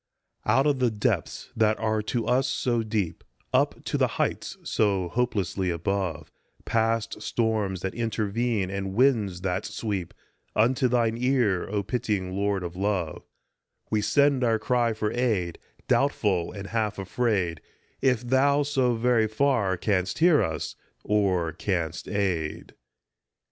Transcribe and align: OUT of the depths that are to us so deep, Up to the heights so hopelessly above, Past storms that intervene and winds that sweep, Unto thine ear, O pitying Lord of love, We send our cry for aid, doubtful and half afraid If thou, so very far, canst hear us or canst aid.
OUT 0.47 0.65
of 0.65 0.79
the 0.79 0.89
depths 0.89 1.51
that 1.55 1.77
are 1.79 2.01
to 2.01 2.25
us 2.25 2.47
so 2.47 2.81
deep, 2.81 3.23
Up 3.53 3.83
to 3.83 3.99
the 3.99 4.07
heights 4.17 4.57
so 4.63 5.09
hopelessly 5.09 5.69
above, 5.69 6.31
Past 6.65 7.21
storms 7.21 7.81
that 7.81 7.93
intervene 7.93 8.71
and 8.71 8.95
winds 8.95 9.41
that 9.41 9.63
sweep, 9.63 10.15
Unto 10.55 10.87
thine 10.87 11.19
ear, 11.19 11.69
O 11.69 11.83
pitying 11.83 12.35
Lord 12.35 12.63
of 12.63 12.75
love, 12.75 13.21
We 13.91 14.01
send 14.01 14.43
our 14.43 14.57
cry 14.57 14.93
for 14.93 15.11
aid, 15.11 15.59
doubtful 15.87 16.51
and 16.51 16.69
half 16.69 16.97
afraid 16.97 17.61
If 18.01 18.23
thou, 18.27 18.63
so 18.63 18.95
very 18.95 19.27
far, 19.27 19.77
canst 19.77 20.17
hear 20.17 20.41
us 20.41 20.75
or 21.03 21.51
canst 21.51 22.07
aid. 22.07 22.73